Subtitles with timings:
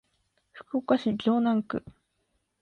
[0.53, 1.83] 福岡市城南区